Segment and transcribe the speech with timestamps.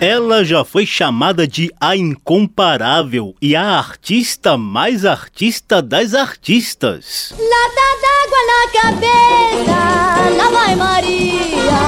[0.00, 7.34] Ela já foi chamada de a incomparável e a artista mais artista das artistas.
[7.36, 11.80] Lata d'água na cabeça, lá vai Maria,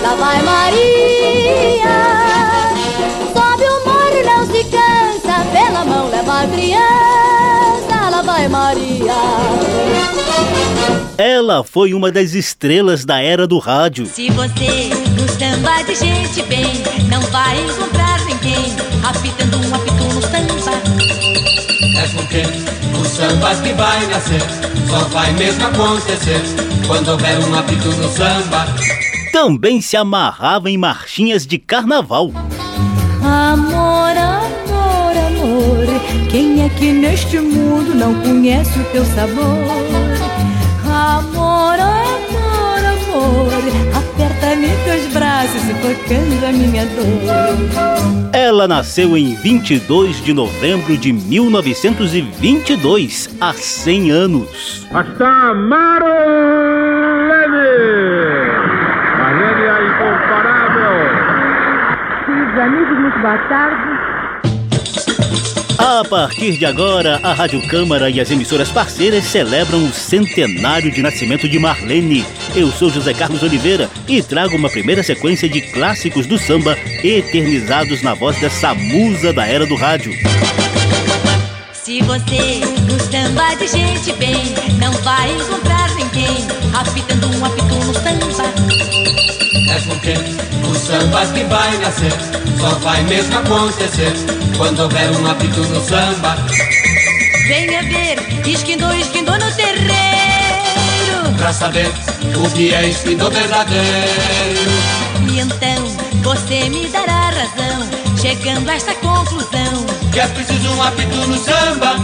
[0.00, 2.00] lá vai Maria.
[3.34, 6.99] Sobe o morro, não se cansa, pela mão leva a criança,
[11.20, 14.06] Ela foi uma das estrelas da era do rádio.
[14.06, 16.72] Se você no samba de gente bem,
[17.10, 18.74] não vai encontrar ninguém
[19.04, 20.80] apitando um apito no samba.
[21.98, 22.42] É porque
[22.98, 24.40] o samba que vai nascer
[24.88, 26.40] só vai mesmo acontecer
[26.86, 28.66] quando houver um apito no samba.
[29.30, 32.32] Também se amarrava em marchinhas de carnaval.
[33.22, 35.86] Amor, amor, amor,
[36.30, 39.89] quem é que neste mundo não conhece o teu sabor?
[41.10, 43.50] Amor, amor, amor,
[43.98, 48.30] aperta-me teus braços sufocando a minha dor.
[48.32, 54.86] Ela nasceu em 22 de novembro de 1922, há 100 anos.
[54.94, 56.06] Hasta Amaro
[57.26, 57.58] Leve!
[59.18, 59.34] A é
[59.88, 60.94] incomparável!
[62.24, 64.09] Queridos amigos, muito boa tarde.
[65.90, 71.02] A partir de agora, a Rádio Câmara e as emissoras parceiras celebram o centenário de
[71.02, 72.24] nascimento de Marlene.
[72.54, 78.02] Eu sou José Carlos Oliveira e trago uma primeira sequência de clássicos do samba eternizados
[78.02, 80.12] na voz dessa musa da era do rádio.
[81.72, 87.94] Se você no samba de gente bem, não vai encontrar ninguém apitando um apito no
[87.94, 88.52] samba.
[89.70, 90.14] É porque
[90.66, 92.12] o samba que vai nascer
[92.58, 94.12] só vai mesmo acontecer
[94.56, 96.36] quando houver um apito no samba.
[97.46, 99.90] Venha ver, esquindou, esquindou no terreiro.
[101.38, 101.86] Pra saber
[102.36, 104.70] o que é esquindô verdadeiro.
[105.30, 105.84] E então
[106.22, 107.88] você me dará razão,
[108.20, 109.86] chegando a esta conclusão.
[110.12, 111.96] Que é preciso um apito no samba.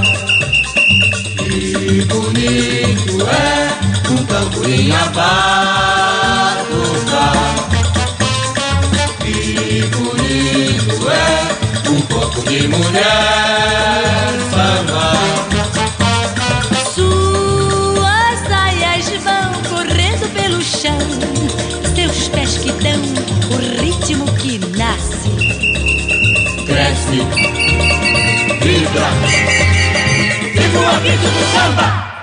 [1.58, 3.72] Que bonito é
[4.10, 6.76] um tamborim a batucar.
[9.20, 15.12] Que bonito é um corpo de mulher samba.
[16.94, 20.98] Suas saias vão correndo pelo chão,
[21.94, 23.00] seus pés que dão
[23.50, 25.30] o ritmo que nasce.
[26.66, 27.24] Cresce,
[28.60, 29.08] vibra,
[31.06, 32.15] apito do samba.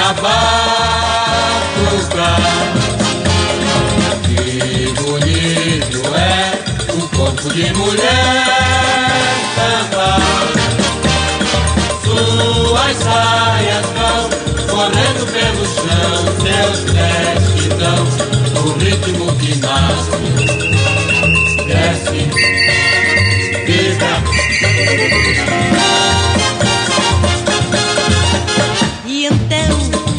[0.00, 0.12] Tamborim a
[1.74, 2.40] batucar.
[4.24, 6.52] Que bonito é
[6.94, 8.46] um corpo de mulher
[9.56, 10.20] cantar.
[12.02, 14.22] Suas saias vão
[14.68, 18.02] correndo pelo chão, seus pés que dão
[18.64, 20.18] o ritmo que nasce.
[21.66, 22.20] Desce,
[23.66, 24.14] vibra.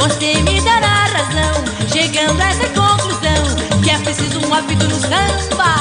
[0.02, 5.76] Você me dará razão, chegando a essa conclusão que é preciso um apito no samba.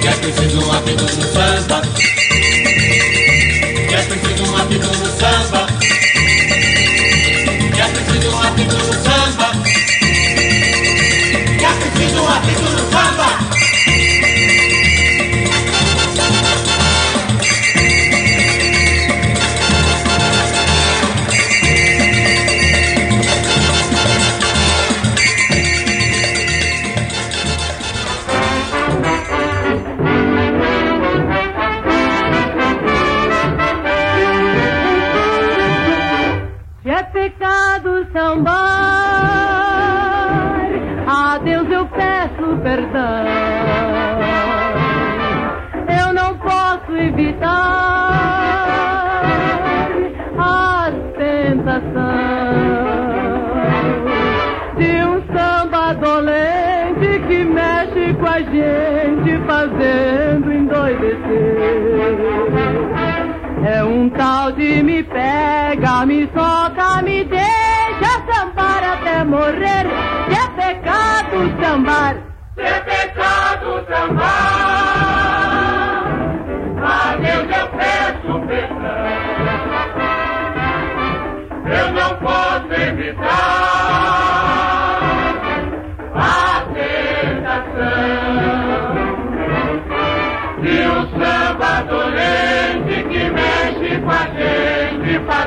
[0.00, 1.82] Que é preciso um apito no samba.
[3.86, 5.71] Que é preciso um apito no samba.
[63.64, 69.86] É um tal de me pega, me solta, me deixa sambar até morrer.
[70.28, 72.16] Se é pecado sambar,
[72.56, 74.41] Se é pecado sambar,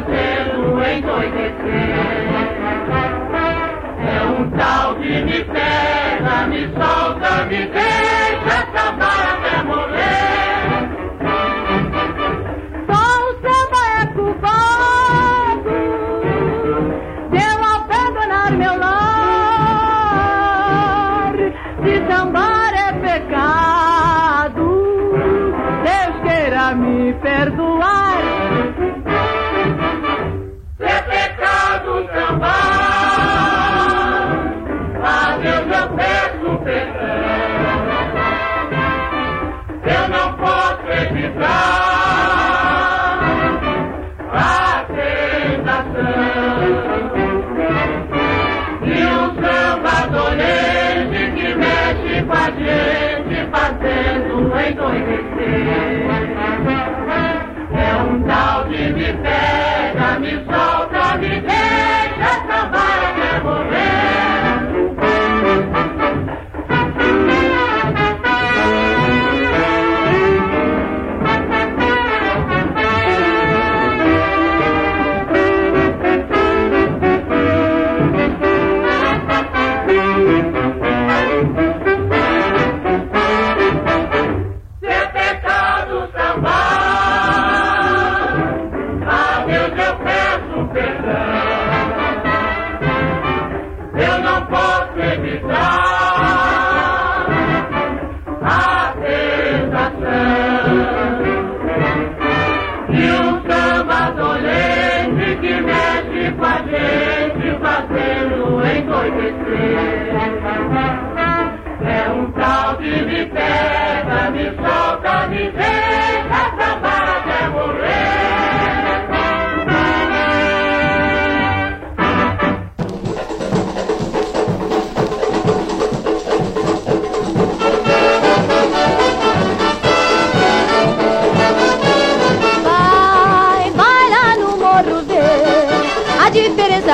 [0.06, 1.96] fazendo endoidecer.
[4.08, 8.65] É um tal que me pega, me solta, me deixa
[54.68, 54.72] É
[58.02, 60.75] um tal de me pega, me solta,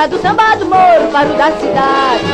[0.08, 2.26] do samba do morro para o da cidade.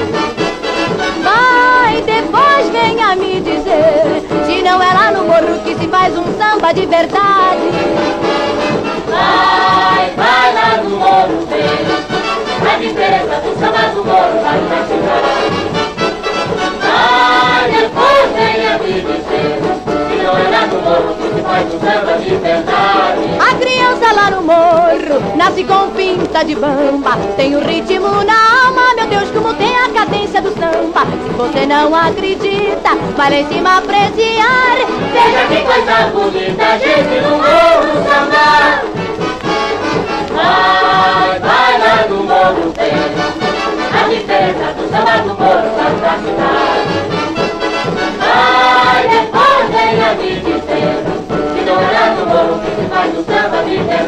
[1.22, 6.24] Vai, depois venha me dizer se não é lá no morro que se faz um
[6.38, 7.70] samba de verdade.
[9.10, 14.86] Vai, vai lá no morro ver a diferença do samba do morro para o da
[14.88, 15.78] cidade.
[16.82, 19.57] Vai, depois venha me dizer
[23.18, 23.42] um.
[23.42, 27.18] A criança lá no morro nasce com pinta de bamba.
[27.36, 31.06] Tem o ritmo na alma, meu Deus, como tem a cadência do samba.
[31.06, 34.76] Se você não acredita, vai lá em cima apreciar.
[35.14, 38.84] Veja que coisa bonita, gente no morro sambar.
[40.36, 42.94] Vai, vai lá no morro ver
[43.94, 47.07] a diferença do samba do morro para da cidade.
[51.66, 54.07] Não é lá no morro que faz o samba de verdade.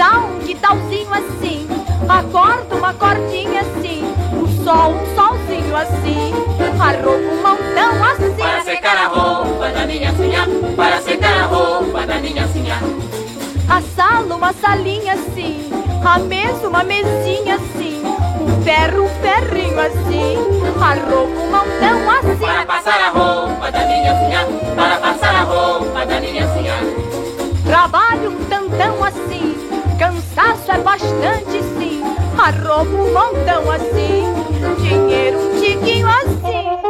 [0.00, 1.68] dá um quintalzinho assim,
[2.02, 4.02] uma corda, uma cordinha assim,
[4.32, 6.32] um sol, um solzinho assim,
[6.72, 8.34] uma roupa, um montão assim.
[8.34, 12.78] Para secar a roupa da minha sinha, para secar a roupa da minha sinha.
[13.68, 15.70] A sala, uma salinha assim,
[16.02, 18.02] a mesa, uma mesinha assim,
[18.40, 20.36] um ferro, um ferrinho assim,
[20.80, 22.46] a roupa, um montão assim.
[22.46, 26.74] Para passar a roupa da minha sinha, para passar a roupa da minha sinha.
[27.66, 29.59] Trabalho um tantão assim
[30.40, 32.02] cansaço é bastante sim,
[32.34, 34.24] roupa um montão assim,
[34.80, 36.89] dinheiro um tiquinho assim.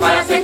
[0.00, 0.39] Para secar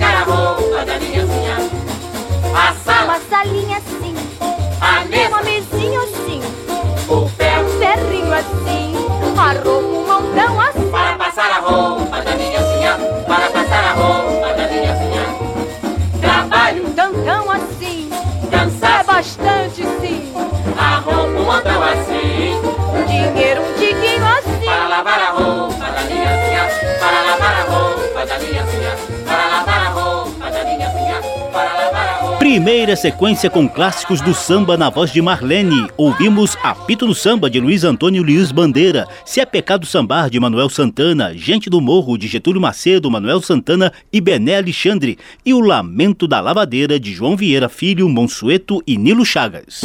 [32.47, 35.89] Primeira sequência com clássicos do samba na voz de Marlene.
[35.97, 40.69] Ouvimos Apito no Samba de Luiz Antônio Luiz Bandeira, Se é Pecado Sambar de Manuel
[40.69, 46.29] Santana, Gente do Morro de Getúlio Macedo, Manuel Santana e Bené Alexandre e O Lamento
[46.29, 49.83] da Lavadeira de João Vieira Filho, Monsueto e Nilo Chagas.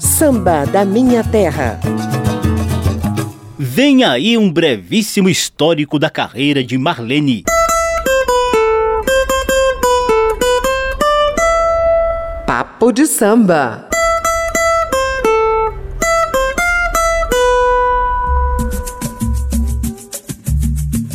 [0.00, 1.78] Samba da Minha Terra.
[3.56, 7.44] Vem aí um brevíssimo histórico da carreira de Marlene.
[12.50, 13.88] Papo de samba.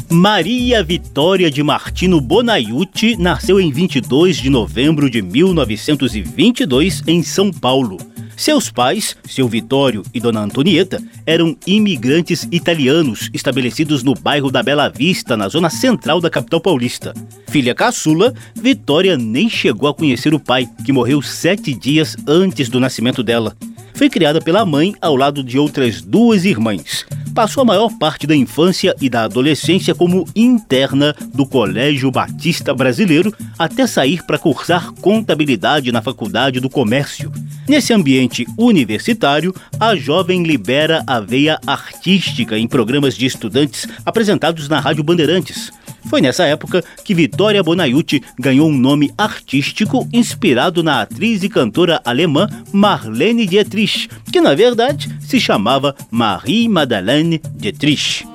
[0.09, 7.97] Maria Vitória de Martino Bonaiuti nasceu em 22 de novembro de 1922 em São Paulo.
[8.37, 14.89] Seus pais, seu Vitório e Dona Antonieta, eram imigrantes italianos estabelecidos no bairro da Bela
[14.89, 17.13] Vista, na zona central da capital paulista.
[17.47, 22.79] Filha caçula, Vitória nem chegou a conhecer o pai, que morreu sete dias antes do
[22.79, 23.55] nascimento dela.
[23.93, 27.05] Foi criada pela mãe ao lado de outras duas irmãs.
[27.35, 33.35] Passou a maior parte da infância e da adolescência como interna do Colégio Batista Brasileiro,
[33.59, 37.29] até sair para cursar contabilidade na Faculdade do Comércio.
[37.67, 44.79] Nesse ambiente universitário, a jovem libera a veia artística em programas de estudantes apresentados na
[44.79, 45.73] Rádio Bandeirantes.
[46.07, 51.99] Foi nessa época que Vitória Bonaiuti ganhou um nome artístico inspirado na atriz e cantora
[52.05, 58.25] alemã Marlene Dietrich, que na verdade se chamava Marie Madeleine Dietrich.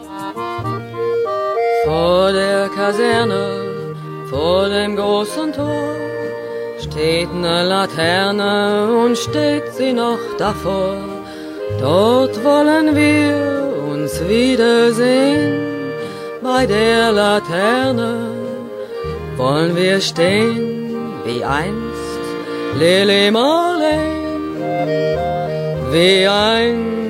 [1.84, 3.44] Vor der Kaserne,
[4.30, 5.94] vor dem großen Tor,
[6.84, 8.54] steht ne Laterne
[9.02, 10.96] und steht sie noch davor.
[11.78, 15.92] Dort wollen wir uns wiedersehen,
[16.42, 18.12] bei der Laterne
[19.36, 22.22] wollen wir stehen, wie einst
[22.78, 24.56] Lili Marleen,
[25.92, 27.09] wie einst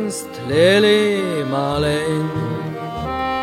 [0.50, 2.28] Lili Marleen.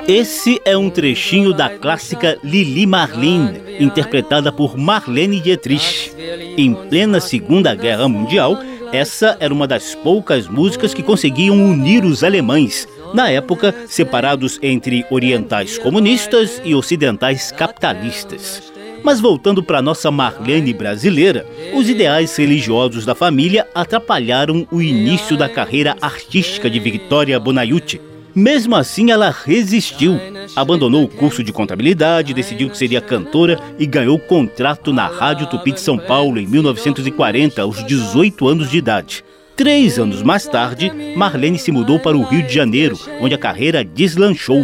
[0.09, 6.11] Esse é um trechinho da clássica Lili Marlene, interpretada por Marlene Dietrich.
[6.57, 8.59] Em plena Segunda Guerra Mundial,
[8.91, 15.05] essa era uma das poucas músicas que conseguiam unir os alemães, na época separados entre
[15.09, 18.76] orientais comunistas e ocidentais capitalistas.
[19.03, 25.47] Mas voltando para nossa Marlene brasileira, os ideais religiosos da família atrapalharam o início da
[25.47, 28.01] carreira artística de Victoria Bonaiuti.
[28.35, 30.19] Mesmo assim, ela resistiu.
[30.55, 35.71] Abandonou o curso de contabilidade, decidiu que seria cantora e ganhou contrato na Rádio Tupi
[35.71, 39.23] de São Paulo em 1940, aos 18 anos de idade.
[39.55, 43.83] Três anos mais tarde, Marlene se mudou para o Rio de Janeiro, onde a carreira
[43.83, 44.63] deslanchou.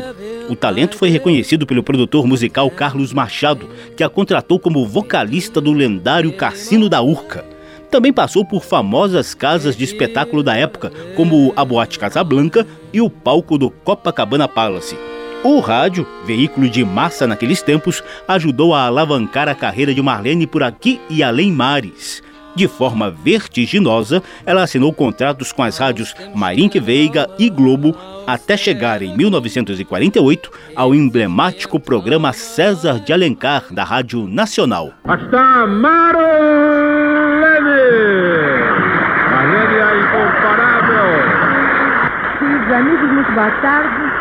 [0.49, 5.71] O talento foi reconhecido pelo produtor musical Carlos Machado, que a contratou como vocalista do
[5.71, 7.45] lendário Cassino da Urca.
[7.89, 13.09] Também passou por famosas casas de espetáculo da época, como a Boate Casablanca e o
[13.09, 14.97] palco do Copacabana Palace.
[15.43, 20.63] O rádio, veículo de massa naqueles tempos, ajudou a alavancar a carreira de Marlene por
[20.63, 22.21] aqui e além mares.
[22.55, 27.95] De forma vertiginosa, ela assinou contratos com as rádios Marink Veiga e Globo
[28.27, 34.93] até chegar em 1948 ao emblemático programa César de Alencar da Rádio Nacional.
[35.03, 35.67] Hasta!
[35.67, 36.13] Marlene
[39.81, 41.07] a incomparável!
[42.39, 44.12] Queridos amigos, muito boa tarde.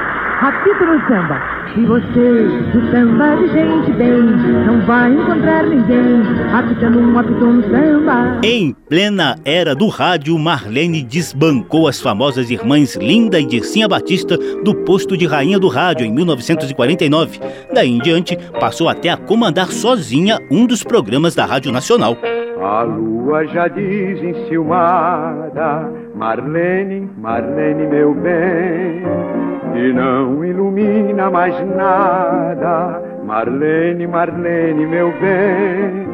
[0.43, 1.41] Rapito no samba.
[1.77, 4.21] E você, do samba de gente bem,
[4.67, 6.21] não vai encontrar ninguém
[6.53, 8.41] apitando um apito no samba.
[8.43, 14.75] Em plena era do rádio, Marlene desbancou as famosas irmãs Linda e Dircinha Batista do
[14.75, 17.39] posto de rainha do rádio em 1949.
[17.73, 22.17] Daí em diante, passou até a comandar sozinha um dos programas da Rádio Nacional.
[22.61, 34.07] A lua já diz enciumada, Marlene, Marlene, meu bem, e não ilumina mais nada, Marlene,
[34.07, 36.07] Marlene, meu bem,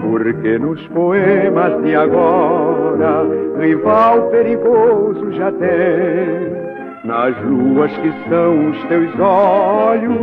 [0.00, 3.24] porque nos poemas de agora,
[3.60, 6.66] rival perigoso já tem.
[7.04, 10.18] Nas luas que são os teus olhos,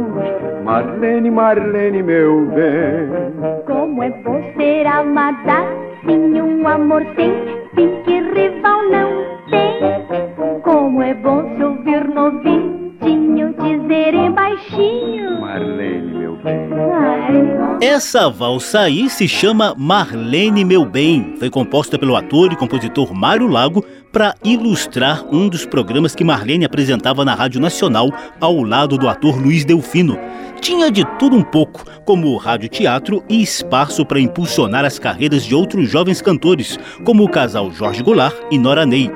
[0.66, 3.64] Marlene, Marlene, meu bem.
[3.66, 5.66] Como é bom ser amada,
[6.06, 7.32] sim, um amor sem
[7.74, 10.62] fim que rival não tem.
[10.62, 12.32] Como é bom se ouvir no
[13.04, 15.42] ouvidinho dizerem baixinho.
[15.42, 16.70] Marlene, meu bem.
[16.72, 21.36] Ai, Essa valsa aí se chama Marlene Meu Bem.
[21.38, 26.66] Foi composta pelo ator e compositor Mário Lago para ilustrar um dos programas que Marlene
[26.66, 30.20] apresentava na Rádio Nacional ao lado do ator Luiz Delfino.
[30.62, 35.56] Tinha de tudo um pouco, como rádio teatro e espaço para impulsionar as carreiras de
[35.56, 39.12] outros jovens cantores, como o casal Jorge Goulart e Nora Ney.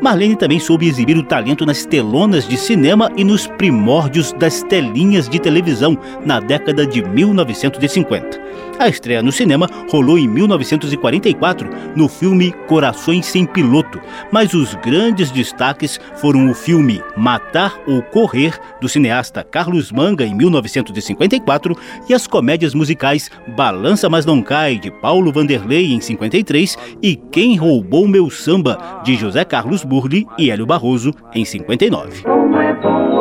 [0.00, 5.28] Marlene também soube exibir o talento nas telonas de cinema e nos primórdios das telinhas
[5.28, 8.44] de televisão na década de 1950.
[8.78, 14.00] A estreia no cinema rolou em 1944 no filme Corações Sem Piloto,
[14.34, 20.34] mas os grandes destaques foram o filme Matar ou Correr, do cineasta Carlos Manga, em
[20.34, 27.14] 1954, e as comédias musicais Balança Mas Não Cai, de Paulo Vanderlei, em 53, e
[27.14, 32.24] Quem Roubou Meu Samba, de José Carlos Burli e Hélio Barroso, em 59.
[32.24, 33.13] Como é bom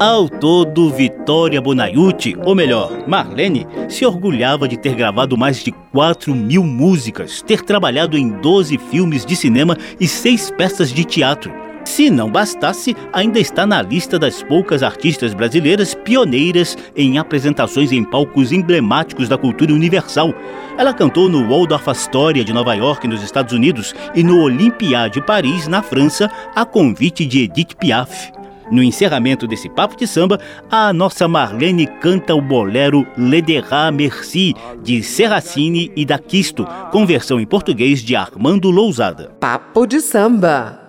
[0.00, 6.32] Ao todo, Vitória Bonaiuti, ou melhor, Marlene, se orgulhava de ter gravado mais de 4
[6.36, 11.52] mil músicas, ter trabalhado em 12 filmes de cinema e 6 peças de teatro.
[11.84, 18.04] Se não bastasse, ainda está na lista das poucas artistas brasileiras pioneiras em apresentações em
[18.04, 20.32] palcos emblemáticos da cultura universal.
[20.76, 25.20] Ela cantou no Waldorf Astoria de Nova York, nos Estados Unidos, e no Olympia de
[25.20, 28.37] Paris, na França, a convite de Edith Piaf.
[28.70, 30.38] No encerramento desse papo de samba,
[30.70, 37.40] a nossa Marlene canta o bolero Lederá Merci, de Serracini e da Quisto, com versão
[37.40, 39.30] em português de Armando Lousada.
[39.40, 40.88] Papo de samba.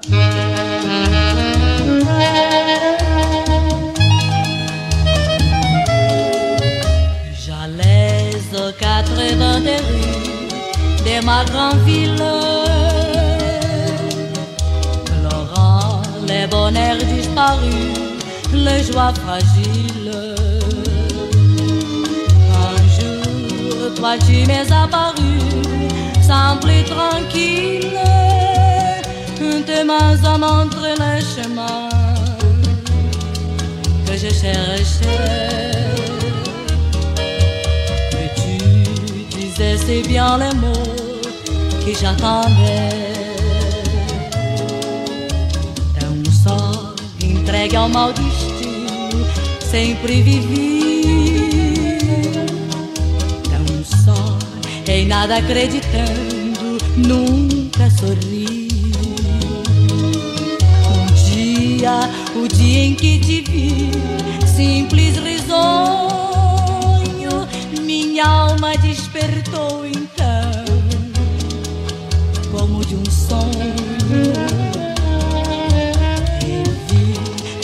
[8.77, 9.15] Quatre
[9.61, 12.15] des rues de ma grande ville.
[15.05, 17.28] Pleurant les bonheurs
[18.53, 20.11] les joies fragiles.
[22.65, 25.33] Un jour, toi tu m'es apparu,
[26.27, 27.97] sans plus tranquille,
[29.65, 31.89] tes mains à montrer le chemin
[34.05, 35.71] que je cherchais.
[38.11, 40.93] Que tu disais si bien les mots
[41.85, 43.28] que j'attendais.
[47.59, 49.27] Entregue ao mau destino,
[49.59, 50.79] sempre vivi.
[53.69, 54.37] Um só,
[54.87, 58.69] em nada acreditando, nunca sorri.
[60.87, 63.91] Um dia, o dia em que te vi,
[64.55, 65.59] simples risonho,
[67.81, 70.63] minha alma despertou então,
[72.53, 73.88] como de um sonho.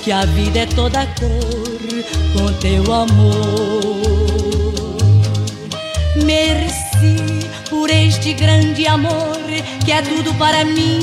[0.05, 1.79] Que a vida é toda cor
[2.31, 3.33] com teu amor.
[6.23, 9.39] Merci por este grande amor
[9.83, 10.99] que é tudo para mim.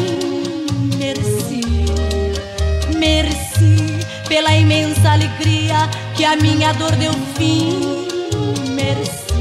[0.99, 1.63] Merci,
[2.97, 8.07] merci pela imensa alegria que a minha dor deu fim.
[8.69, 9.35] Merci,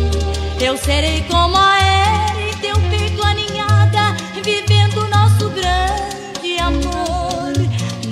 [0.59, 1.80] eu serei como a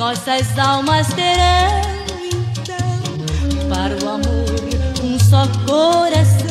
[0.09, 1.83] Nossas almas terão
[2.23, 6.47] então para o amor um só coração.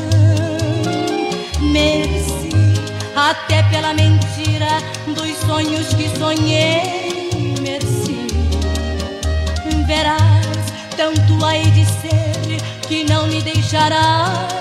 [1.60, 2.50] Merci
[3.16, 4.68] até pela mentira
[5.08, 7.30] dos sonhos que sonhei.
[7.60, 8.28] Merci,
[9.88, 10.46] verás
[10.96, 14.57] tanto aí de ser que não me deixarás.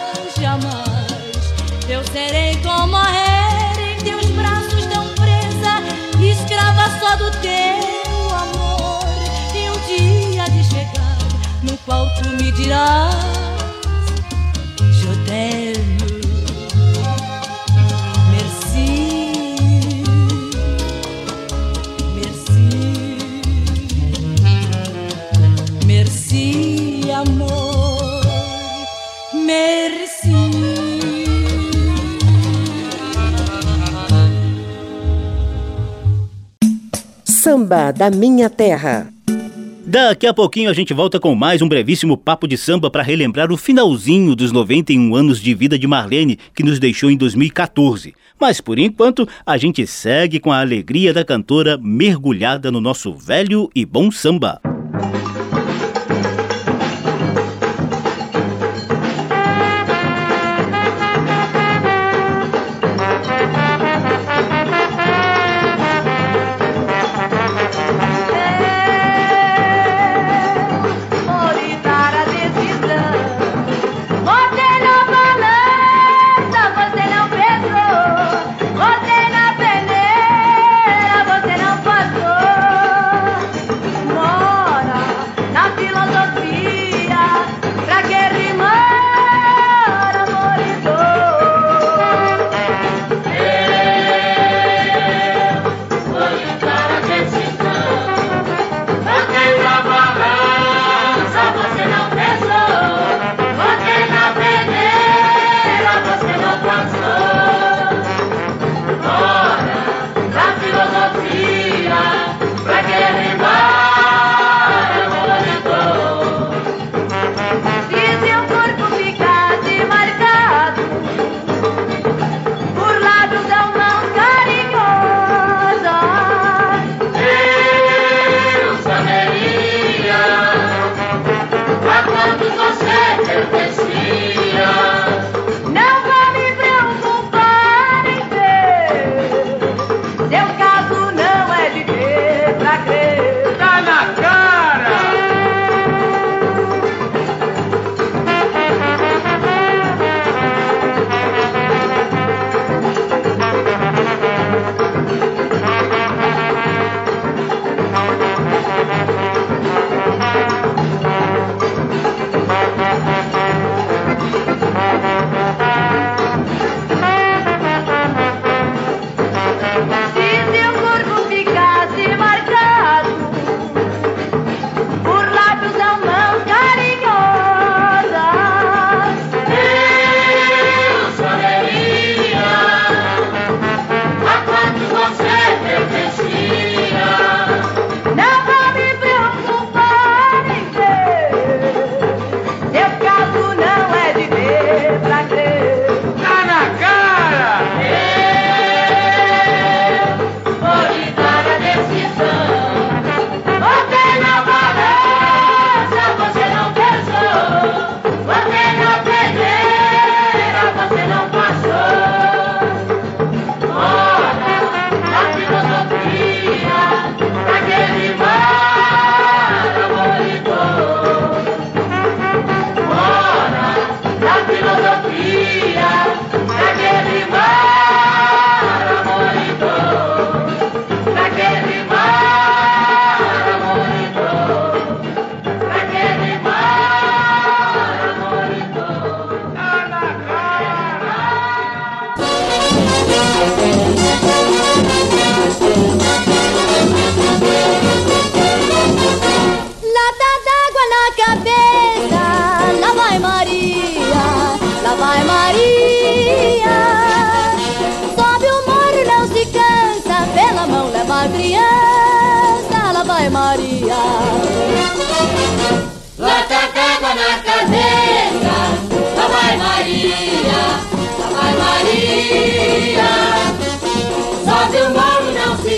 [12.17, 13.09] tu me dirás
[14.99, 15.97] Je t'aime,
[18.33, 18.89] merci,
[22.17, 22.69] merci,
[25.85, 26.45] merci
[27.11, 28.21] amor,
[29.33, 30.35] merci.
[37.25, 39.16] Samba da Minha Terra.
[39.89, 43.53] Daqui a pouquinho a gente volta com mais um brevíssimo papo de samba para relembrar
[43.53, 48.13] o finalzinho dos 91 anos de vida de Marlene, que nos deixou em 2014.
[48.37, 53.69] Mas por enquanto, a gente segue com a alegria da cantora mergulhada no nosso velho
[53.73, 54.59] e bom samba.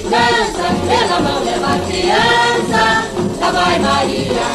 [0.10, 3.06] Descansa, pela mão leva a criança,
[3.39, 4.48] lá vai Maria.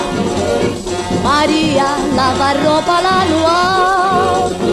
[1.22, 4.72] Maria lava roupa lá no alto,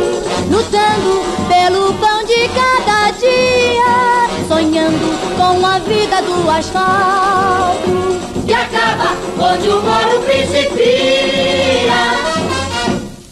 [0.50, 9.70] lutando pelo pão de cada dia, sonhando com a vida do asfalto, que acaba onde
[9.70, 12.02] o morro principia.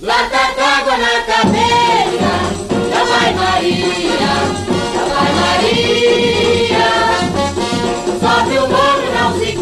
[0.01, 2.31] Lata d'água na cabeça,
[2.89, 4.33] lá vai Maria,
[4.95, 6.28] lá vai Maria.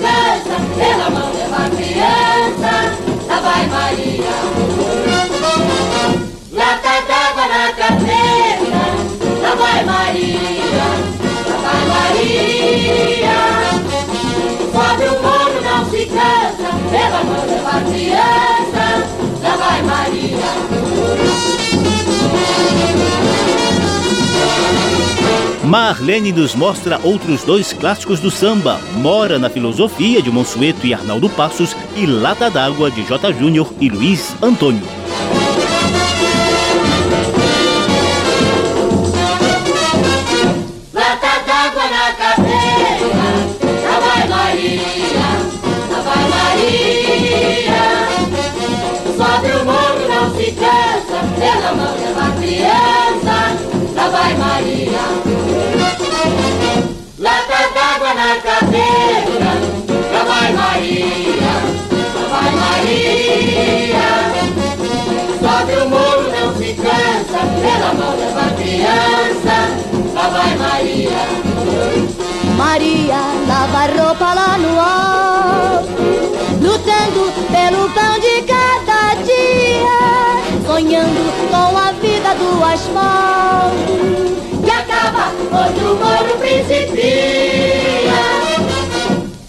[0.08, 2.72] Cansa, pela mão leva a criança,
[3.28, 4.36] lá vai Maria.
[6.54, 8.82] Lata d'água na cabeça,
[9.41, 10.88] lá vai Maria,
[11.48, 13.38] lá vai Maria.
[14.72, 18.84] Sobe o morro, não se cansa, pela mão leva a criança,
[19.43, 20.77] lá vai Maria.
[25.67, 31.27] Marlene nos mostra outros dois clássicos do samba: Mora na Filosofia, de Monsueto e Arnaldo
[31.30, 33.34] Passos, e Lata d'Água, de J.
[33.34, 34.88] Júnior e Luiz Antônio.
[40.93, 43.08] Lata d'água na cabeça,
[43.84, 44.82] lá vai Maria,
[45.91, 47.82] lá vai Maria.
[49.17, 53.36] Sobe o morro, não se cansa, pela mão leva a criança,
[53.95, 54.77] lá vai Maria.
[72.98, 76.02] Maria lava roupa lá no alto,
[76.62, 80.00] lutando pelo pão de cada dia,
[80.66, 83.94] sonhando com a vida do asfalto,
[84.64, 88.18] que acaba onde o morro principia.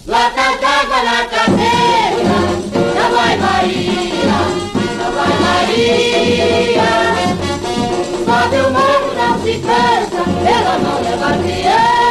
[0.07, 2.39] Lata d'água na cabeça,
[2.95, 4.41] lá vai Maria,
[4.99, 6.89] lá vai Maria.
[8.27, 12.08] Sobe o morro, não se cansa, pela mão leva criança,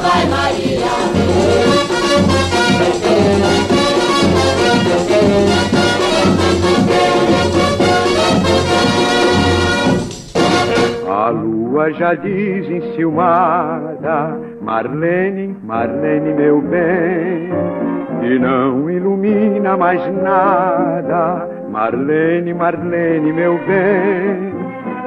[0.00, 0.86] vai Maria.
[11.08, 17.50] A lua já diz enciumada, Marlene, Marlene, meu bem,
[18.22, 24.52] e não ilumina mais nada, Marlene, Marlene, meu bem,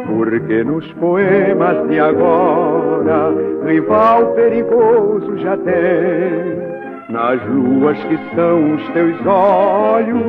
[0.10, 3.34] porque nos poemas de agora,
[3.66, 6.70] rival perigoso já tem.
[7.10, 10.22] Nas luas que são os teus olhos,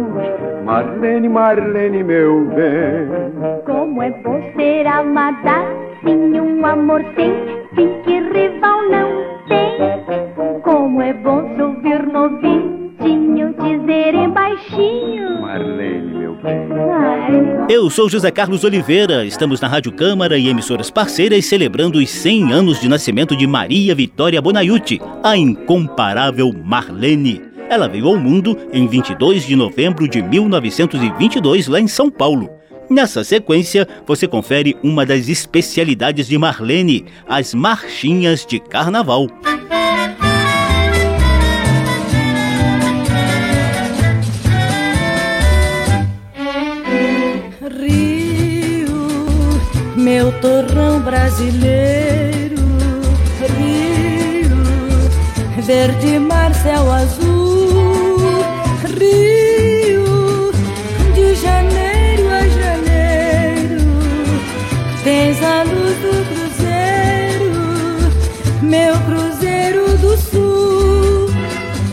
[0.65, 3.63] Marlene, Marlene, meu bem.
[3.67, 5.65] Como é bom ser amada,
[6.03, 7.33] sim, um amor sem
[7.75, 9.09] fim que rival não
[9.49, 10.61] tem.
[10.63, 12.81] Como é bom se ouvir no ouvidinho
[13.55, 15.43] dizerem baixinho.
[15.43, 16.69] Marlene, meu bem.
[17.69, 22.53] Eu sou José Carlos Oliveira, estamos na Rádio Câmara e emissoras parceiras celebrando os 100
[22.53, 27.41] anos de nascimento de Maria Vitória Bonaiuti, a incomparável Marlene.
[27.69, 32.51] Ela veio ao mundo em 22 de novembro de 1922, lá em São Paulo.
[32.91, 39.29] Nessa sequência, você confere uma das especialidades de Marlene, as marchinhas de carnaval.
[50.21, 52.57] Meu torrão brasileiro,
[53.57, 54.51] Rio,
[55.63, 58.45] verde mar, céu azul,
[58.99, 60.53] Rio,
[61.15, 63.83] de janeiro a janeiro,
[65.05, 67.53] tens a luz do cruzeiro,
[68.61, 71.31] meu cruzeiro do sul.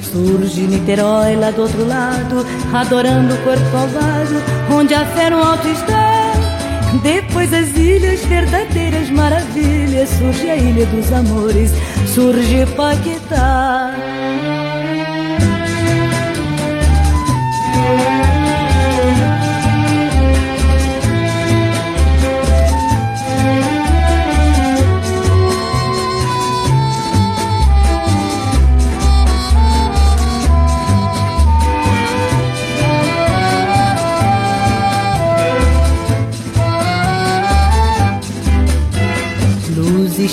[0.04, 6.17] Surge Niterói lá do outro lado, adorando o Corcovado, onde a fé no alto está.
[7.02, 11.72] Depois as ilhas verdadeiras maravilhas, surge a ilha dos amores,
[12.14, 14.27] surge Paquetá.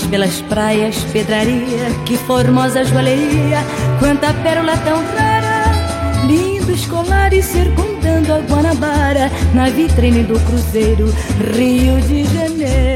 [0.02, 3.58] Pelas praias, pedraria, que formosa joalheria,
[4.00, 11.06] quanta pérola tão rara, lindos colares circundando a Guanabara, na vitrine do cruzeiro,
[11.56, 12.93] Rio de Janeiro.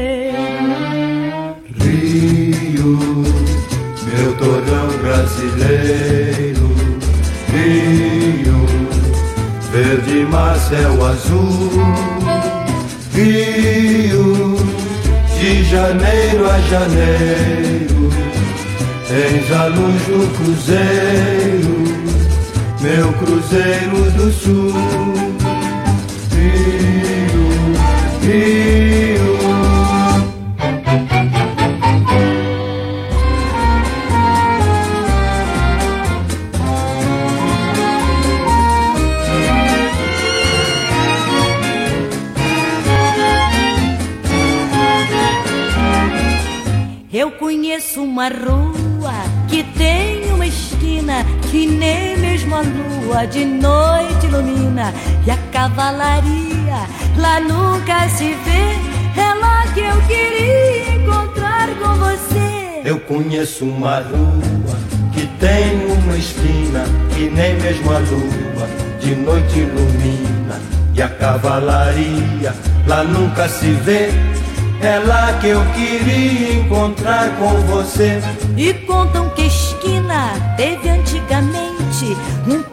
[16.69, 18.09] Janeiro
[19.07, 21.83] tens a luz do cruzeiro,
[22.79, 24.71] meu cruzeiro do sul,
[26.31, 27.49] Rio,
[28.21, 28.88] Rio.
[53.25, 54.93] De noite ilumina.
[55.25, 59.19] E a cavalaria lá nunca se vê.
[59.19, 62.81] É lá que eu queria encontrar com você.
[62.85, 64.77] Eu conheço uma rua
[65.13, 68.67] que tem uma esquina que nem mesmo a lua
[68.99, 70.59] de noite ilumina.
[70.93, 72.53] E a cavalaria
[72.87, 74.09] lá nunca se vê.
[74.81, 78.21] É lá que eu queria encontrar com você.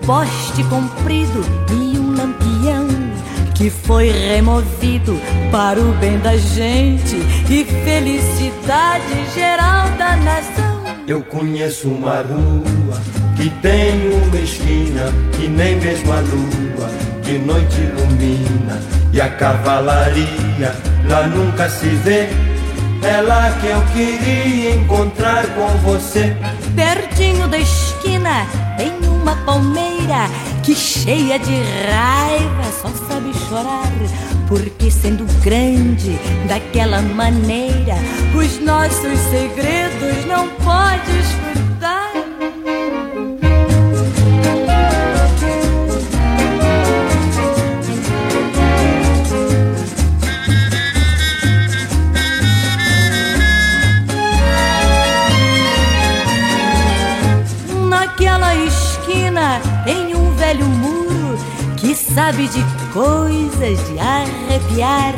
[0.07, 2.87] Poste comprido e um lampião
[3.55, 7.17] que foi removido para o bem da gente
[7.51, 10.77] e felicidade geral da nação.
[11.09, 13.01] Eu conheço uma rua
[13.37, 16.91] que tem uma esquina que nem mesmo a lua
[17.23, 18.81] de noite ilumina
[19.13, 20.73] e a cavalaria
[21.09, 22.29] lá nunca se vê.
[23.03, 26.37] É lá que eu queria encontrar com você.
[26.75, 28.47] Pertinho da esquina
[28.79, 28.96] que
[30.77, 33.91] cheia de raiva só sabe chorar.
[34.49, 37.97] Porque sendo grande daquela maneira,
[38.35, 41.66] os nossos segredos não pode escutar.
[62.17, 65.13] Sabe de coisas de arrepiar,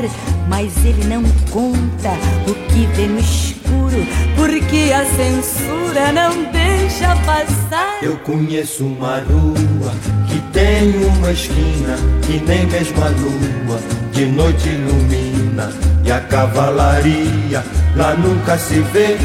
[0.49, 2.11] mas ele não conta
[2.45, 8.03] o que vê no escuro, porque a censura não deixa passar.
[8.03, 9.93] Eu conheço uma rua
[10.27, 13.81] que tem uma esquina que nem mesmo a lua
[14.11, 15.73] de noite ilumina
[16.05, 19.17] e a cavalaria lá nunca se vê.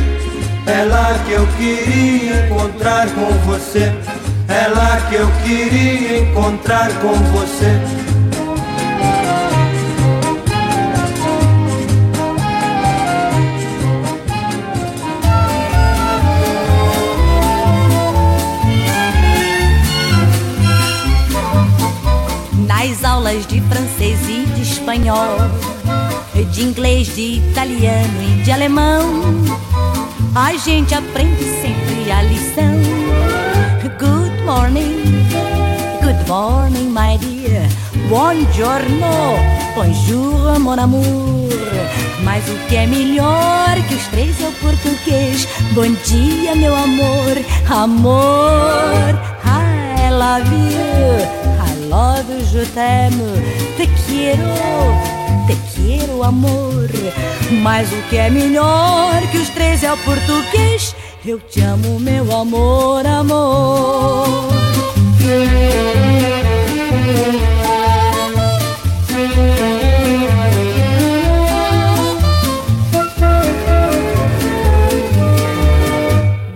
[0.67, 3.91] É lá que eu queria encontrar com você.
[4.47, 7.79] Lá que eu queria encontrar com você.
[22.67, 25.37] Nas aulas de francês e de espanhol,
[26.51, 29.01] de inglês, de italiano e de alemão,
[30.35, 33.52] a gente aprende sempre a lição.
[34.53, 35.01] Good morning,
[36.03, 37.65] good morning, my dear.
[38.07, 39.33] Buongiorno,
[39.75, 41.49] bonjour, mon amour.
[42.23, 45.47] Mas o que é melhor que os três é o português.
[45.73, 47.33] Bom dia, meu amor,
[47.67, 49.17] amor.
[49.43, 51.17] I love you,
[51.57, 53.33] I love you, je t'aime.
[53.75, 54.53] Te quero,
[55.47, 56.89] te quero, amor.
[57.63, 60.95] Mas o que é melhor que os três é o português.
[61.25, 64.27] Eu te amo, meu amor, amor.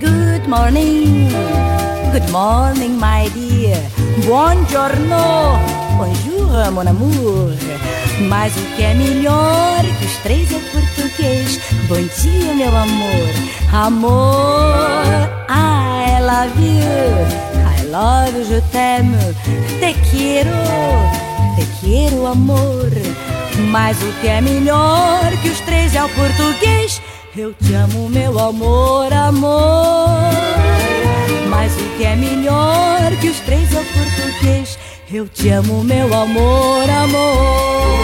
[0.02, 1.30] Good morning,
[2.12, 3.82] good morning, my dear.
[4.26, 5.62] Buongiorno,
[5.98, 7.56] bonjour, mon amour.
[8.28, 10.60] Mas o que é melhor que os três é
[11.88, 13.34] Bom dia, meu amor,
[13.74, 15.06] amor.
[15.50, 16.82] I love you,
[17.66, 19.18] I love you, je t'aime.
[19.80, 20.52] Te quero,
[21.56, 22.92] te quero, amor.
[23.72, 27.02] Mas o que é melhor que os três é o português.
[27.36, 30.32] Eu te amo, meu amor, amor.
[31.50, 34.80] Mas o que é melhor que os três é o português.
[35.12, 37.98] Eu te amo, meu amor, amor.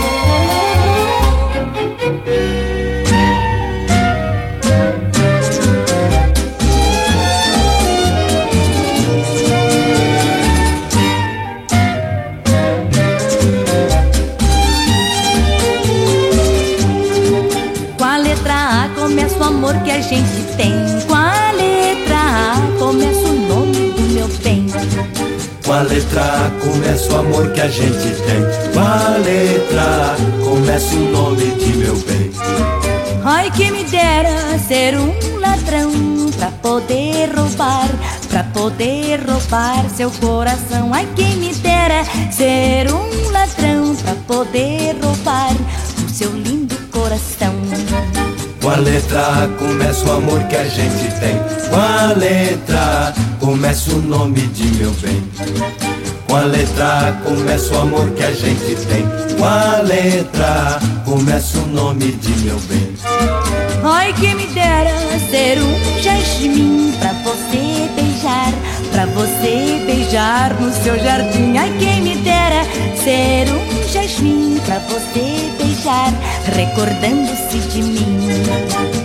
[19.94, 20.74] a gente tem
[21.08, 24.66] com a letra A começa o nome do meu bem.
[25.64, 28.74] Com a letra A começa o amor que a gente tem.
[28.74, 32.32] Com a letra A começa o nome de meu bem.
[33.24, 35.91] Ai que me dera ser um ladrão
[36.38, 37.89] pra poder roubar,
[38.30, 40.91] pra poder roubar seu coração.
[40.91, 45.54] Ai que me dera ser um ladrão pra poder roubar
[46.04, 47.32] o seu lindo coração.
[48.74, 51.38] A letra começa o amor que a gente tem.
[51.69, 55.24] Com a letra começa o nome de meu bem.
[56.28, 59.05] Com a letra começa o amor que a gente tem.
[59.38, 62.95] Com a letra começa o nome de meu bem.
[63.84, 64.89] Ai, que me dera
[65.30, 68.51] ser um jasmim pra você beijar,
[68.91, 71.57] pra você beijar no seu jardim.
[71.57, 72.63] Ai, quem me dera
[73.03, 76.11] ser um jasmim pra você beijar,
[76.46, 79.03] recordando-se de mim.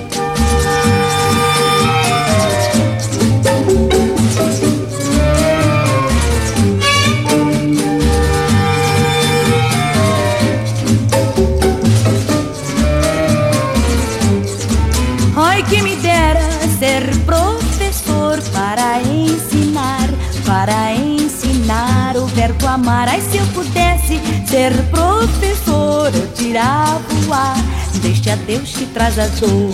[22.59, 23.09] Ensinar o verbo amar.
[23.09, 27.57] Ai, se eu pudesse ser professor, eu tirava o ar.
[28.03, 29.71] Deixa Deus que traz a dor.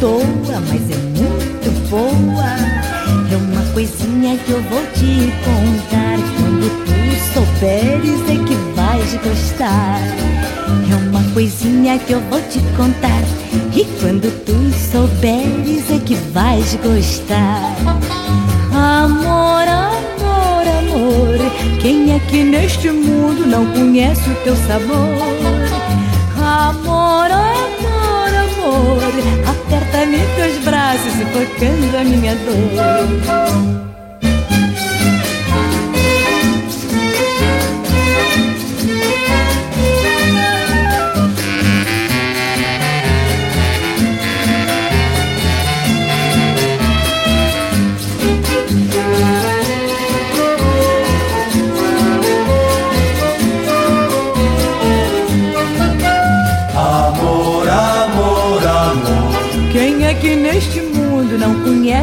[0.00, 2.78] Toa, mas é muito boa.
[3.30, 6.18] É uma coisinha que eu vou te contar.
[6.38, 6.98] Quando tu
[7.34, 10.00] souberes é que vais gostar.
[10.90, 13.22] É uma coisinha que eu vou te contar.
[13.74, 14.56] E quando tu
[14.92, 17.76] souberes é que vais gostar.
[18.72, 21.78] Amor, amor, amor.
[21.80, 25.08] Quem é que neste mundo não conhece o teu sabor?
[26.36, 33.87] Amor, amor, amor, aperta-me teus braços sufocando a minha dor.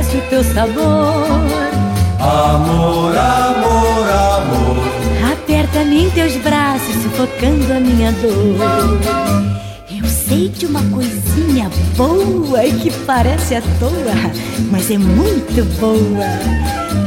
[0.06, 0.84] Conhece o teu sabor?
[2.20, 5.34] Amor, amor, amor.
[5.34, 9.00] Aperta-me em teus braços, sufocando a minha dor.
[9.90, 13.92] Eu sei de uma coisinha boa que parece à toa,
[14.72, 16.26] mas é muito boa.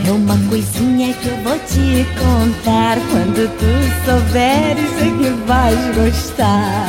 [0.07, 2.99] É uma coisinha que eu vou te contar.
[3.11, 6.89] Quando tu souberes é que vais gostar.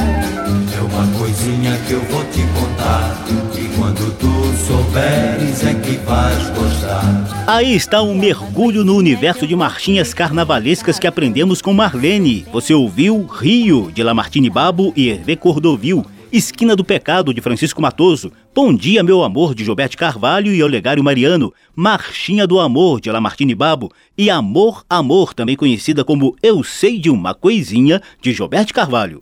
[0.75, 3.25] É uma coisinha que eu vou te contar.
[3.55, 4.28] E quando tu
[4.69, 7.03] souberes é que vais gostar.
[7.47, 12.45] Aí está um mergulho no universo de marchinhas carnavalescas que aprendemos com Marlene.
[12.53, 16.05] Você ouviu Rio, de Lamartine Babo e Hervé Cordovil.
[16.31, 18.31] Esquina do Pecado, de Francisco Matoso.
[18.53, 21.51] Bom Dia, Meu Amor, de Gilberto Carvalho e Olegário Mariano.
[21.75, 23.91] Marchinha do Amor, de Lamartine Babo.
[24.15, 29.17] E Amor, Amor, também conhecida como Eu Sei de Uma Coisinha, de Gilberto Carvalho.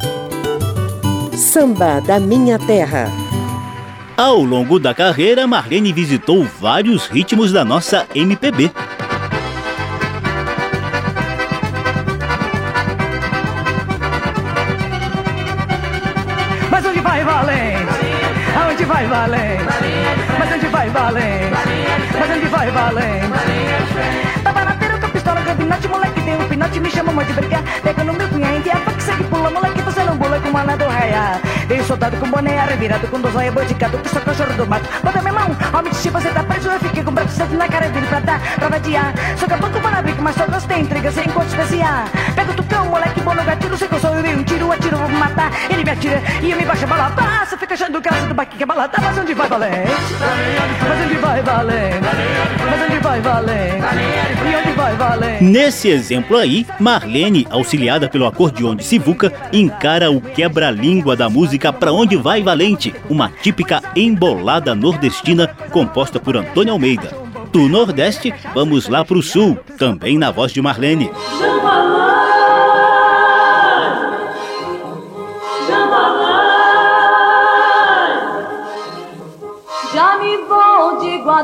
[1.33, 3.26] Samba da Minha Terra.
[4.17, 8.71] Ao longo da carreira, Marlene visitou vários ritmos da nossa MPB.
[16.71, 17.77] Mas onde vai valente?
[18.59, 19.63] Aonde vai valente?
[20.39, 21.51] Mas onde vai valente?
[22.19, 24.41] Mas onde vai valente?
[24.43, 27.63] Tava na feira com pistola, gabinete, moleque deu um pinote, me chamou de brigar.
[27.83, 30.85] Pega no meu cunhante, a faca segue pula, moleque, você não bula com mana do
[30.85, 31.39] raia.
[31.67, 34.87] Veio soldado com boné revirado, com dois olhos boticado, que sou cachorro do mato.
[35.03, 37.89] Bota minha mão, homem de você tá preso, eu fiquei com braço certo na cara
[37.89, 39.13] dele pra dar, pra vadiar.
[39.37, 42.05] Sou caboclo para bico, mas só gostei, intriga sem encontro especial.
[42.35, 42.55] Pega o
[42.85, 45.51] moleque, bom no gatilho, sei que eu sou eu, um tiro, atiro, vou matar.
[45.69, 48.57] Ele me atira e eu me baixo a bala, passa, fica achando graça do baque
[48.57, 49.91] que é balada, mas onde vai valente?
[50.87, 51.99] Mas onde vai valente?
[52.01, 53.17] Mas onde vai?
[53.17, 54.87] E onde vai?
[55.41, 61.91] Nesse exemplo aí, Marlene, auxiliada pelo acordeon de Sivuca, encara o quebra-língua da música Pra
[61.91, 67.11] Onde Vai Valente, uma típica embolada nordestina composta por Antônio Almeida.
[67.51, 71.09] Do Nordeste, vamos lá pro Sul, também na voz de Marlene.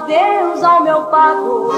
[0.03, 1.71] Adeus ao meu pago.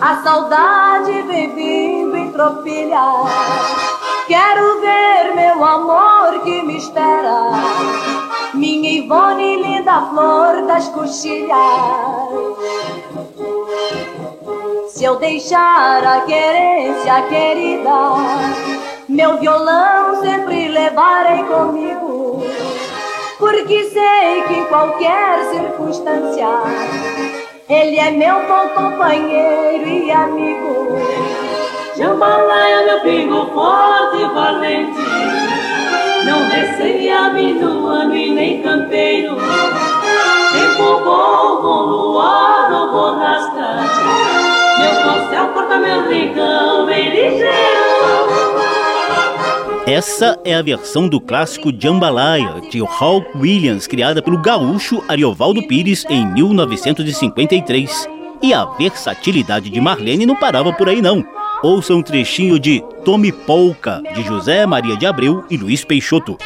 [0.00, 3.02] A saudade vem vindo em tropilha.
[4.26, 7.50] Quero ver meu amor que me espera.
[8.54, 11.58] Minha Ivone, linda flor das coxilhas.
[14.88, 17.90] Se eu deixar a querência querida,
[19.08, 22.42] meu violão sempre levarei comigo.
[23.38, 26.48] Porque sei que em qualquer circunstância,
[27.68, 30.88] ele é meu bom companheiro e amigo.
[31.96, 34.98] Jambalaya, meu pingo forte e valente.
[36.24, 39.36] Não receia minuano e nem campeiro.
[40.52, 43.84] Tempo bom, bom luar ou borrasca
[44.78, 48.77] Meu corcel corta meu rincão bem ligeiro
[49.88, 56.04] Essa é a versão do clássico Jambalaya, de Hal Williams, criada pelo gaúcho Ariovaldo Pires
[56.10, 58.06] em 1953.
[58.42, 61.24] E a versatilidade de Marlene não parava por aí não.
[61.62, 66.36] Ouça um trechinho de Tome Polka, de José Maria de Abreu e Luiz Peixoto.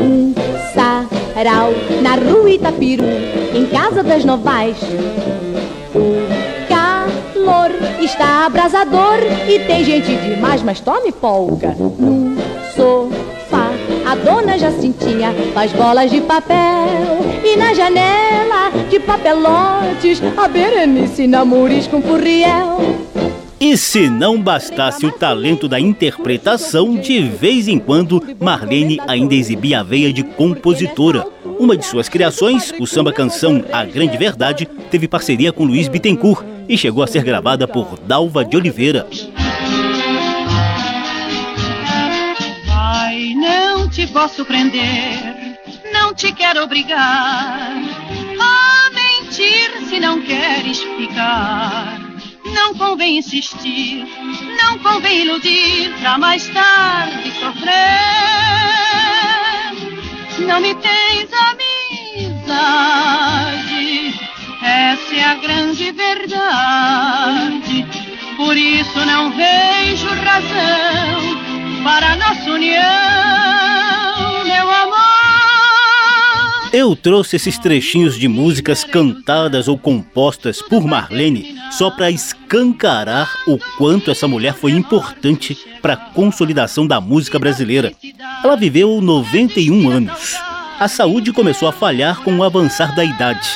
[0.00, 0.34] Um
[0.72, 3.04] sarau na rua Itapiru,
[3.54, 4.78] em casa das novais.
[7.46, 7.70] Calor
[8.00, 9.18] está abrasador
[9.48, 11.68] e tem gente demais, mas tome polka.
[11.78, 12.36] No
[12.74, 13.70] sofá,
[14.04, 21.86] a dona Jacintinha faz bolas de papel e na janela de papelotes a Berenice namores
[21.86, 22.80] com Furriel.
[23.58, 29.80] E se não bastasse o talento da interpretação, de vez em quando Marlene ainda exibia
[29.80, 31.26] a veia de compositora.
[31.58, 36.44] Uma de suas criações, o samba canção A Grande Verdade, teve parceria com Luiz Bittencourt
[36.68, 39.06] e chegou a ser gravada por Dalva de Oliveira.
[42.68, 45.58] Ai, não te posso prender,
[45.94, 47.72] não te quero obrigar
[48.38, 52.05] a mentir se não queres ficar.
[52.56, 54.06] Não convém insistir,
[54.56, 57.74] não convém iludir pra mais tarde sofrer.
[60.38, 61.28] Não me tens
[62.48, 64.14] amizade,
[64.62, 67.86] essa é a grande verdade.
[68.38, 72.84] Por isso não vejo razão para nossa união,
[74.44, 74.96] meu amor.
[76.72, 83.58] Eu trouxe esses trechinhos de músicas cantadas ou compostas por Marlene só para escancarar o
[83.76, 87.92] quanto essa mulher foi importante para a consolidação da música brasileira.
[88.42, 90.36] Ela viveu 91 anos.
[90.78, 93.48] A saúde começou a falhar com o avançar da idade.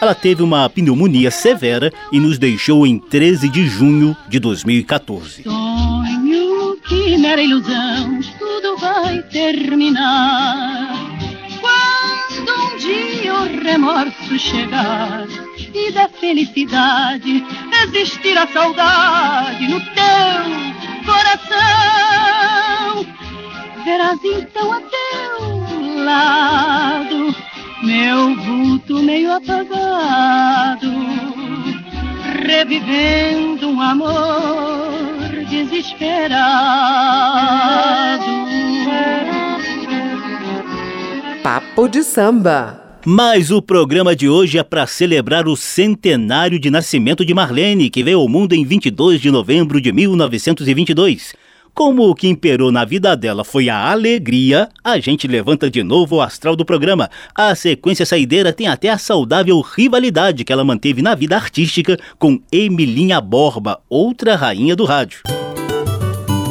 [0.00, 5.42] Ela teve uma pneumonia severa e nos deixou em 13 de junho de 2014.
[5.42, 10.94] Sonho que mera ilusão, tudo vai terminar.
[11.60, 15.26] Quando um dia o remorso chegar
[15.74, 17.44] e da felicidade
[17.84, 23.06] existir a saudade no teu coração,
[23.84, 27.34] verás então a teu lado
[27.82, 30.90] meu vulto meio apagado,
[32.44, 34.88] revivendo um amor
[35.48, 36.28] desesperado.
[41.42, 42.87] Papo de samba.
[43.10, 48.02] Mas o programa de hoje é para celebrar o centenário de nascimento de Marlene, que
[48.02, 51.34] veio ao mundo em 22 de novembro de 1922.
[51.72, 56.16] Como o que imperou na vida dela foi a alegria, a gente levanta de novo
[56.16, 57.08] o astral do programa.
[57.34, 62.38] A sequência saideira tem até a saudável rivalidade que ela manteve na vida artística com
[62.52, 65.22] Emilinha Borba, outra rainha do rádio.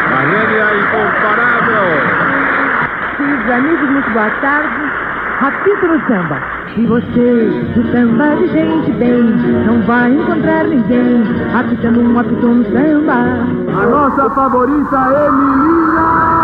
[0.10, 1.86] Marlene a incomparável!
[3.46, 4.92] Queridos amigos, muito boa tarde.
[5.40, 6.42] Rapito no samba.
[6.78, 9.22] E você, do samba de gente bem,
[9.68, 11.24] não vai encontrar ninguém
[11.54, 13.14] apitando um apito no samba.
[13.14, 16.35] A nossa favorita Emilinha Borba!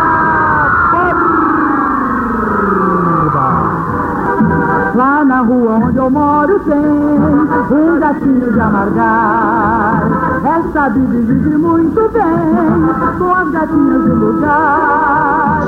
[4.94, 10.04] Lá na rua onde eu moro tem um gatinho de amargar.
[10.44, 15.62] Essa vida vive muito bem com as gatinhas do lugar.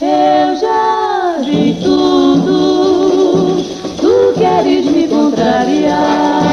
[0.00, 3.56] Eu já vi tudo,
[3.96, 6.47] tu queres me contrariar.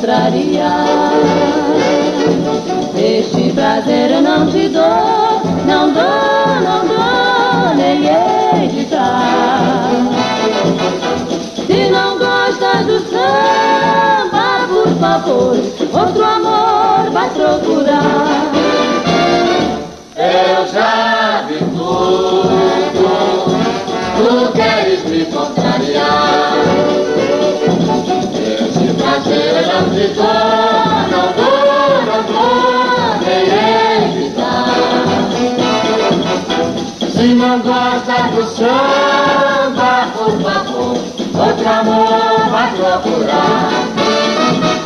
[0.00, 1.12] Contrariar.
[2.96, 9.90] Este prazer eu não te dou, não dou, não dou, nem hei de dar.
[11.66, 15.56] Se não gosta do samba, por favor,
[15.92, 18.50] outro amor vai procurar.
[20.16, 22.59] Eu já vi tudo,
[37.40, 40.98] não gosta do samba, por favor,
[41.34, 43.70] outro amor vai procurar.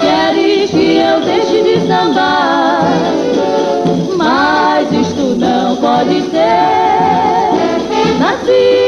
[0.01, 2.85] Queres que eu deixe de sambar?
[4.17, 6.85] Mas isto não pode ser.
[8.21, 8.84] Nasci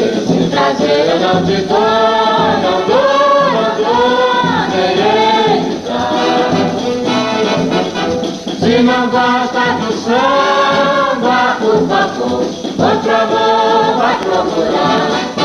[0.00, 1.78] Esse prazer não te dou,
[2.62, 6.50] não dou, não hei de dar.
[8.60, 12.42] Se não gosta do samba, por favor,
[12.78, 15.37] outro amor vai procurar.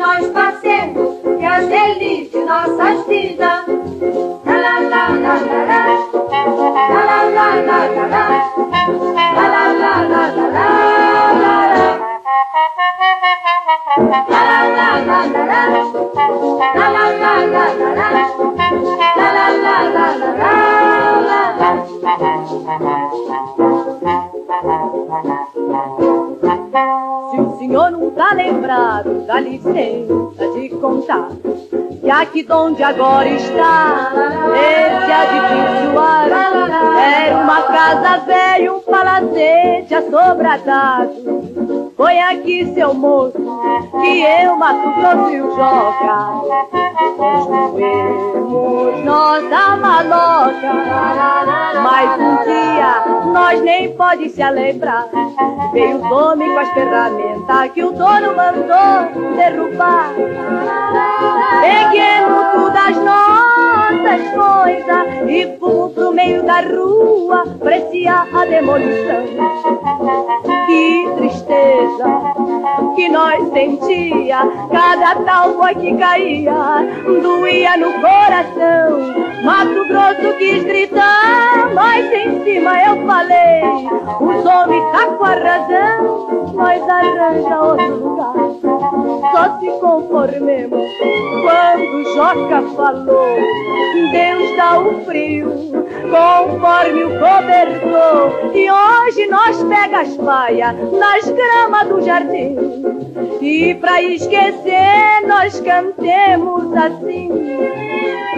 [0.00, 3.66] Nós passemos, que as delícias de nossas vidas.
[4.46, 10.06] La la la la la, la la la la la la, la la la la
[10.08, 10.56] la la
[11.36, 11.48] la.
[14.30, 15.39] La la la la la la, la
[28.70, 31.30] lembrado, dá licença de contar
[32.00, 34.12] que aqui onde agora está
[34.54, 36.28] esse edifício ar
[36.96, 41.92] era uma casa velha, um palacete assobradado.
[41.96, 43.39] Foi aqui, seu moço,
[44.00, 46.70] que eu, Mato o Joca
[47.20, 50.72] construímos nossa maloca.
[51.82, 55.06] Mas um dia nós nem pode se lembrar.
[55.72, 60.10] Veio o homem com as ferramentas que o dono mandou derrubar.
[61.60, 62.96] Peguemos todas as
[63.90, 69.24] nossas coisas e fomos pro meio da rua, parecia a demolição.
[70.66, 72.20] Que tristeza
[72.94, 74.38] que nós sentia,
[74.70, 76.86] cada talva que caía,
[77.22, 79.30] doía no coração.
[79.44, 83.62] Mato Grosso quis gritar, mas em cima eu falei,
[84.20, 88.50] os homens tá com a razão, nós arranja outro lugar.
[89.32, 90.90] Só se conformemos
[91.42, 93.36] quando Joca falou,
[94.12, 95.70] Deus dá o frio
[96.10, 98.50] conforme o cobertor.
[98.54, 102.56] E hoje nós pega as paias nas gramas do jardim.
[103.40, 107.30] E pra esquecer, nós cantemos assim.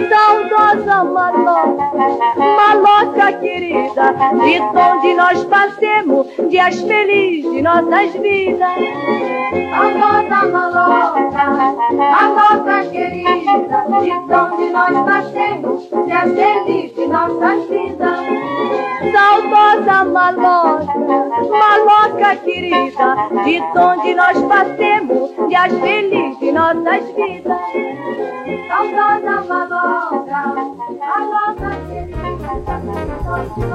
[0.09, 1.91] Saudosa maloca,
[2.37, 8.75] maloca querida, de onde nós passemos dias felizes de nossas vidas.
[9.69, 11.45] Saudosa maloca,
[11.91, 18.19] maloca querida, de onde nós passemos dias felizes de nossas vidas.
[19.11, 20.93] Saudosa maloca,
[21.49, 27.61] maloca querida, de onde nós passemos dias felizes de nossas vidas.
[28.67, 30.41] Saudosa maloca,
[30.99, 32.23] maloca querida,
[33.55, 33.73] de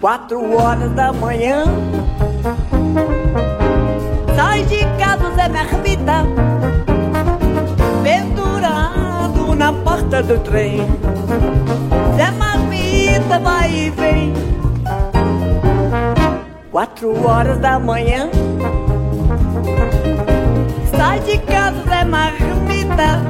[0.00, 1.64] Quatro horas da manhã
[4.36, 6.57] Sai de casa Zé Marmita
[9.58, 10.78] na porta do trem.
[12.16, 14.32] Zé Marmita vai e vem.
[16.70, 18.30] Quatro horas da manhã.
[20.96, 23.20] Sai de casa Zé Marmita.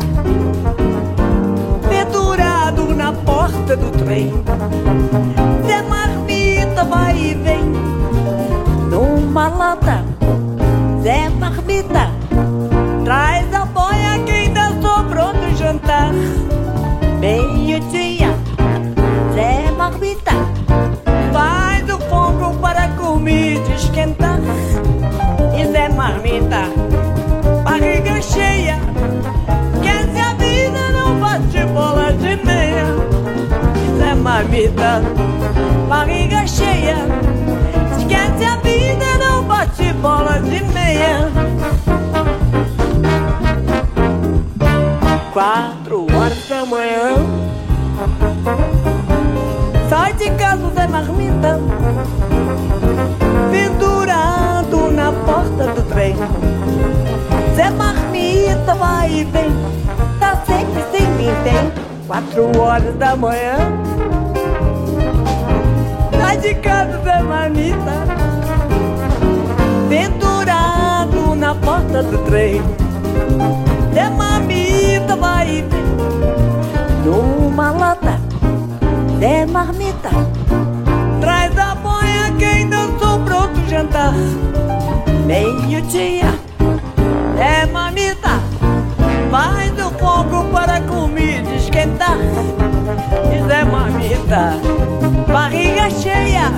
[1.89, 4.31] Pendurado na porta do trem.
[5.66, 7.64] Zé Marmita vai e vem.
[8.91, 10.05] Numa lata
[11.03, 12.11] Zé Marmita
[13.05, 13.47] Traz
[17.21, 18.35] Meio-dia
[19.35, 20.33] Zé Marmita.
[21.33, 24.39] Faz o fogo para comida esquentar
[25.57, 26.65] E Zé Marmita
[27.65, 28.79] Barriga cheia
[29.75, 32.87] Esquece a vida, não bate bola de meia.
[33.99, 35.03] Zé Marmita
[35.89, 36.97] Barriga cheia
[37.99, 41.31] Esquece a vida, não bate bola de meia
[50.31, 51.61] Casa Zé Marmita
[53.51, 56.14] Pendurado na porta do trem.
[57.57, 59.51] Zé Marmita vai e vem
[60.20, 61.72] Tá sempre sem vintém
[62.07, 63.57] Quatro horas da manhã
[66.20, 68.07] Sai de casa Zé Marmita
[69.89, 72.62] Pendurado na porta do trem.
[73.95, 75.85] Zé Marmita vai e vem
[77.05, 77.97] Numa lata
[79.19, 80.11] Zé Marmita.
[81.21, 84.14] Traz a boia que ainda sobrou do jantar.
[85.27, 86.33] Meio-dia
[87.37, 88.41] É mamita
[89.31, 92.16] Faz o fogo para comida esquentar.
[93.35, 94.55] E Zé Mamita
[95.27, 96.53] Barriga cheia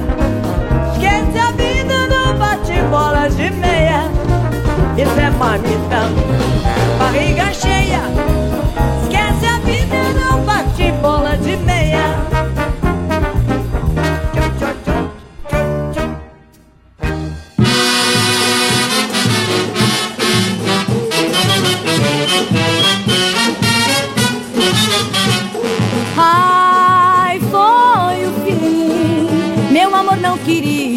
[0.93, 4.03] Esquece a vida, não bate bola de meia.
[4.99, 6.11] E Zé Mamita
[6.99, 8.03] Barriga cheia
[9.03, 12.50] Esquece a vida, não bate bola de meia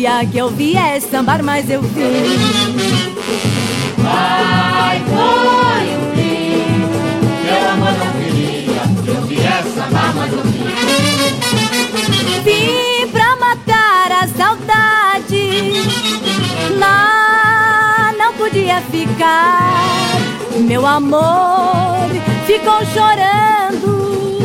[0.04, 2.02] queria que eu viesse sambar, mas eu vim.
[4.06, 6.78] Ai, foi o fim.
[7.46, 10.66] Meu amor não queria que eu viesse sambar, mas eu vim.
[12.44, 15.72] Vim pra matar a saudade.
[16.78, 20.18] Lá não podia ficar.
[20.68, 22.10] Meu amor
[22.46, 24.44] ficou chorando.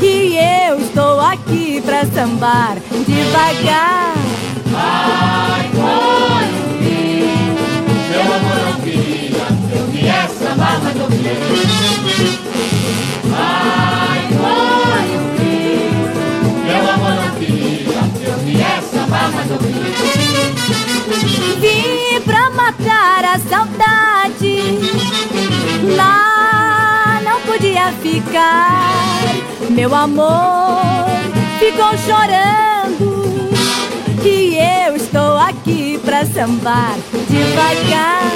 [0.00, 0.38] E
[0.68, 4.25] eu estou aqui pra sambar devagar.
[4.76, 7.54] Ai, foi o fim.
[8.10, 11.26] Meu amor não queria que eu viesse sambar, mas eu vim.
[13.34, 15.90] Ai, foi o fim.
[16.66, 19.74] Meu amor não queria que eu viesse sambar, mas eu vim.
[21.60, 24.56] Vim pra matar a saudade.
[25.96, 29.22] Lá não podia ficar.
[29.70, 31.06] Meu amor
[31.58, 32.75] ficou chorando.
[34.28, 36.96] E eu estou aqui pra sambar
[37.30, 38.26] devagar.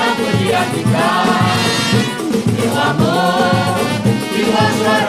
[0.00, 1.24] Não podia ficar
[2.58, 3.76] Meu amor,
[4.34, 5.07] que nós choramos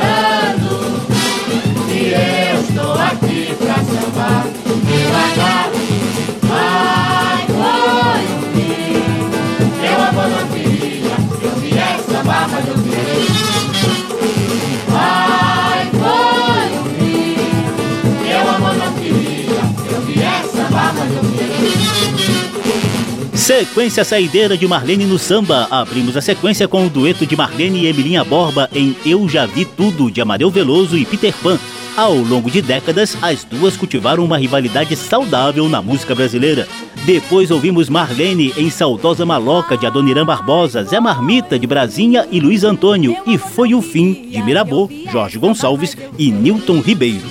[23.50, 25.68] Sequência saideira de Marlene no samba.
[25.72, 29.66] Abrimos a sequência com o dueto de Marlene e Emilinha Borba em Eu Já Vi
[29.66, 31.58] Tudo, de Amadeu Veloso e Peter Pan.
[31.98, 36.68] Ao longo de décadas, as duas cultivaram uma rivalidade saudável na música brasileira.
[37.08, 42.64] Depois ouvimos Marlene em Saudosa Maloca de Adoniran Barbosa, Zé Marmita de Brasinha e Luiz
[42.64, 43.18] Antônio.
[43.26, 47.26] E foi o fim de Mirabô, Jorge Gonçalves e Newton Ribeiro.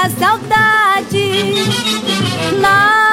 [0.00, 1.54] A saudade.
[2.60, 3.10] Na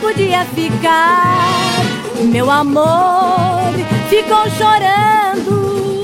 [0.00, 1.82] podia ficar.
[2.24, 3.72] Meu amor
[4.08, 6.02] ficou chorando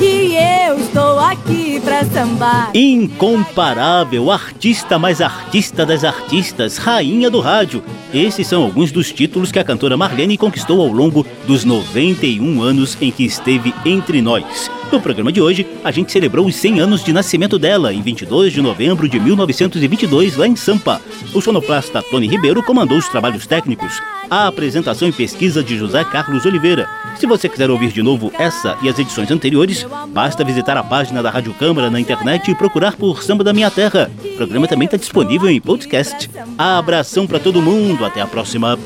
[0.00, 0.36] e
[0.66, 2.70] eu estou aqui pra sambar.
[2.74, 7.82] Incomparável, artista mais artista das artistas, rainha do rádio.
[8.12, 12.96] Esses são alguns dos títulos que a cantora Marlene conquistou ao longo dos 91 anos
[13.00, 14.70] em que esteve entre nós.
[14.92, 18.52] No programa de hoje, a gente celebrou os 100 anos de nascimento dela, em 22
[18.52, 21.00] de novembro de 1922, lá em Sampa.
[21.32, 24.02] O sonoplasta Tony Ribeiro comandou os trabalhos técnicos.
[24.28, 26.88] A apresentação e pesquisa de José Carlos Oliveira.
[27.16, 31.22] Se você quiser ouvir de novo essa e as edições anteriores, basta visitar a página
[31.22, 34.10] da Rádio Câmara na internet e procurar por Samba da Minha Terra.
[34.24, 36.28] O programa também está disponível em podcast.
[36.58, 38.76] Abração para todo mundo, até a próxima.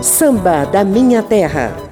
[0.00, 1.91] Samba da Minha Terra